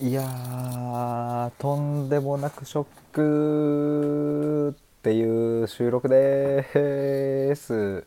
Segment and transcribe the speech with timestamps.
[0.00, 8.04] いやとんでもなくショックっていう収録です。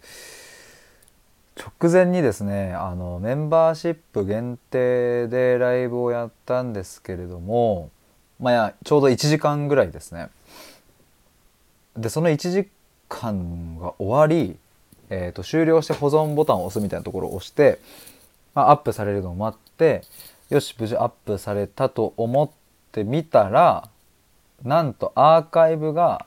[1.56, 7.90] 直前にですねあのメンバーシップ限定でライブをやったんですけれども
[8.38, 10.28] まあちょうど1時間ぐらいですね。
[11.96, 12.68] でその1時
[13.08, 14.58] 間が終わり、
[15.10, 17.80] えー、と終了して保存ボタンを押すみたいなところを押して、
[18.54, 20.04] まあ、アップされるのを待って
[20.50, 22.50] よし無事アップされたと思っ
[22.92, 23.90] てみたら
[24.64, 26.26] なんとアーカイブが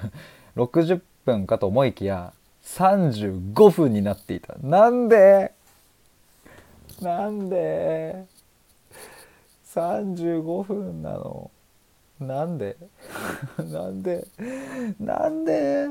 [0.56, 2.32] 60分かと思いきや
[2.64, 4.54] 35分になっていた。
[4.62, 5.52] なんで？
[7.00, 8.24] なんで
[9.74, 11.50] ？35分なの？
[12.20, 12.76] なんで？
[13.58, 14.26] なんで？
[15.00, 15.88] なんで？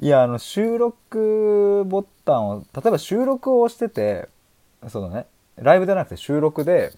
[0.00, 4.28] いやあの収録ボタンを例えば収録をしてて
[4.88, 5.26] そのね
[5.56, 6.92] ライブじゃなくて収録で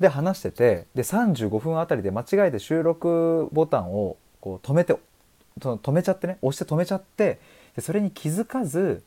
[0.00, 4.96] で話しててで35分あたりで間違えて収録ボタンをこう止めて
[5.58, 7.40] 止めちゃってね押して止めちゃって
[7.74, 9.02] でそれに気づかず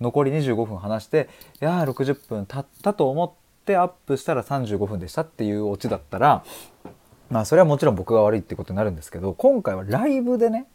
[0.00, 1.28] 残り25分話して
[1.60, 3.32] いやー60分経ったと思っ
[3.64, 6.44] てアップしたら35分でしたっていうオチだったら
[7.30, 10.66] まあそれはもちろん僕が悪いってことになるんですけど今回はライブでね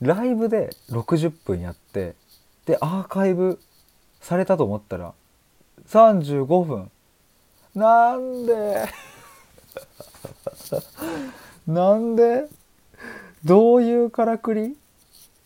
[0.00, 2.14] ライブで60分やって
[2.66, 3.60] でアーカイブ
[4.20, 5.12] されたと思ったら
[5.88, 6.90] 35分
[7.74, 8.88] なんで？
[11.66, 12.44] なんで？
[13.44, 14.76] どういうからくり？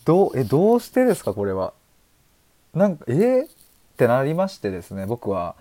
[0.05, 0.39] どう？
[0.39, 1.35] えどうしてですか？
[1.35, 1.73] これは。
[2.75, 3.47] なんかえ、っ
[3.97, 5.57] てなりましてですね僕は。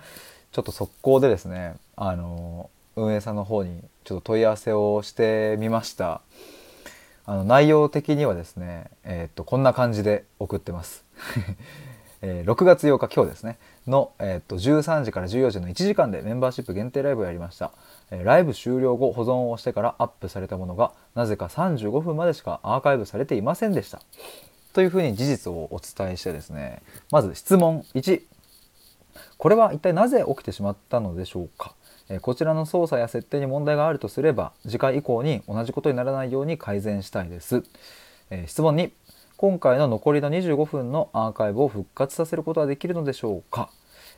[0.51, 6.21] ちょっと速攻でですねあの運営さんの方にちょっと問い合わせをしてみました。
[7.25, 11.03] あの内容的にはですねえー、っとこんな感じで送ってます。
[12.21, 13.57] えー、6月8日今日ですね。
[13.85, 17.71] の、えー、っと13時から14時の1時間でメンバーシップ限定ライブをやりました、
[18.11, 24.01] えー、ライブ終了後保存をしてからアップされたものがなぜか35分までしかアーカイブされていませんでした。
[24.73, 26.81] というふうに事実をお伝えしてですね。
[27.11, 28.21] まず質問1
[29.37, 31.73] これは一体なぜ起きてしまったのでしょうか。
[32.21, 37.63] こちらの操作や設定に問題があるとすれば次回以降に同じことにならないように改善したいです、
[38.29, 38.91] え質問2
[39.37, 43.69] 今回の残りの25分のアーカイブを復活させることはできるのでしょうか、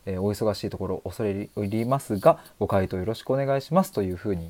[0.06, 3.92] えー、お忙しいところ恐れ入りますがご回答よろしくお願いします。
[3.92, 4.50] というふうに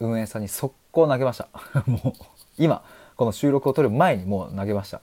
[0.00, 1.48] 運営さんに速攻投げました。
[1.88, 2.12] もう
[2.58, 2.84] 今
[3.16, 5.00] この収録を撮る前にもう投げました。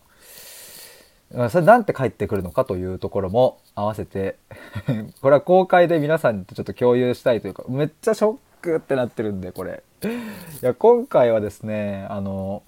[1.50, 4.36] それなんて返ってくるのかというところも合わせて
[5.22, 9.82] これは公開で皆さんとちょっと共有したいというかめっちゃショックってなってるんでこれ。
[10.04, 10.08] い
[10.62, 12.62] や今回はですねあの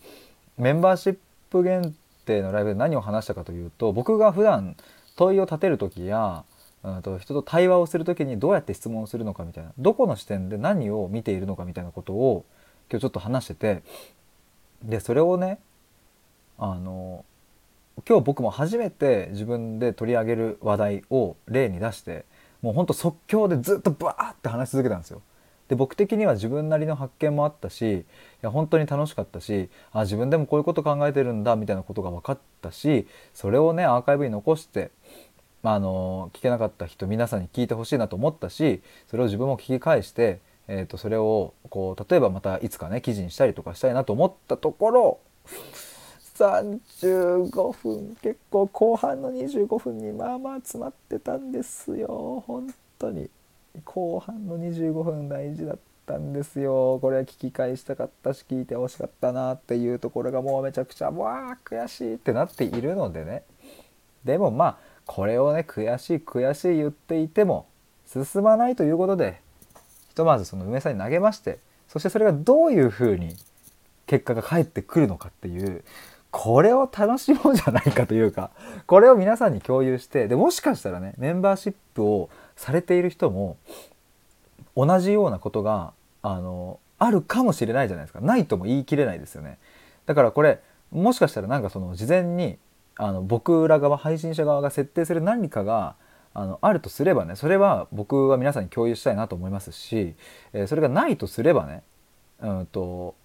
[0.57, 1.17] メンバーシッ
[1.51, 1.95] プ限
[2.25, 4.75] 定のライブで何を話したかというと僕が普段
[5.15, 6.43] 問いを立てる時や
[6.83, 12.45] うんと人と対話をする時にどうやって質問をするのかみたいなどこの視点で何を見ているのかみたいなことを
[12.89, 13.83] 今日ちょっと話してて
[14.83, 15.59] でそれをね
[16.57, 17.23] あの
[18.07, 22.25] 今日僕も初めて自分で取り上げる話題を例に出して
[22.61, 25.21] もうほんと即興でずっとバーって話し続けたんですよ。
[25.71, 28.05] で僕的には自分なりの発見もあったしい
[28.41, 34.91] や本当に楽しかったしあ自分でもこういうこと考えてるんだみたいなことが分かったしそれをねアーカイブに残して
[35.63, 45.19] まあ、あの聞けなかった人皆さんに聞いてほしいなと思ったしそれを自分も聞き返して、えー、とそれをこう例えばまたいつかね記事にしたりとかしたいなと思ったところ
[46.35, 53.29] 35分結構後半の25分にまあまあ詰まってたんですよ本当に。
[53.85, 56.99] 後半の25分大事だったんですよ。
[56.99, 63.43] これは聞き返したかったし聞いてほしかったなっていうところがもうめちゃくちゃわあ悔しいってなっているのでね。
[64.23, 67.67] でもまあこれをね悔しい悔しい言っていても
[68.05, 69.41] 進まないということで
[70.09, 73.35] ひとまずその梅さんに投げましてそしてそれがどういうふうに
[74.05, 75.83] 結果が返ってくるのかっていう
[76.31, 78.51] これを楽しもうじゃないかというか
[78.87, 83.57] これを皆さんに共有してでもしかしたらねメンバーシップをされている人も
[84.75, 88.21] 同じようなことがあのあるかもしれないじゃないですか。
[88.21, 89.57] ないとも言い切れないですよね。
[90.05, 90.59] だからこれ
[90.91, 92.57] もしかしたらなんかその事前に
[92.95, 95.95] あの僕ら側配信者側が設定する何かが
[96.33, 100.13] あのあるとすればねそれは僕は皆さんに共有したいなと思いますし、
[100.53, 101.83] えー、それがないとすればね、
[102.41, 103.15] うんと、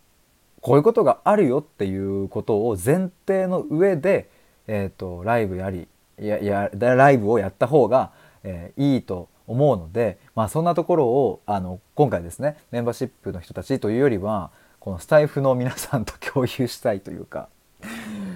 [0.67, 4.29] こういうことがあるよっていうことを前提の上で、
[4.67, 5.87] えーと、ライブやり
[6.19, 8.11] ややライブをやった方が、
[8.43, 17.49] えー、いいと思うので、まあ、そんなところをあの今回ですねメンバーシップの人たちというよりはこのスタイフの皆さんと共有したいというか。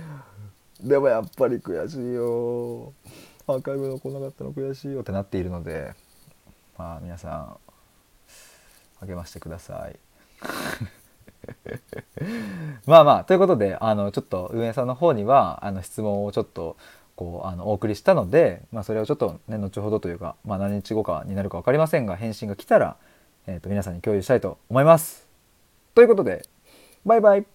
[0.80, 2.92] でもやっぱり悔しいよ。
[3.48, 5.94] アーカイブの来なかったの悔しいよってなっているので
[6.78, 7.58] まあ皆さ
[9.02, 9.98] ん励ましてください。
[12.86, 16.76] まあまあということであのちょっと運営さんの方にはあの質問をちょっと
[17.16, 22.96] こうあのお送りしたので、まあ、それをちょっとね後ほどというか、まあ、何日後かになるか分かりませんが返信が来たら、
[23.46, 25.28] えー、と皆さんに共有したいと思います。
[25.94, 26.46] ということで
[27.04, 27.46] バイバイ。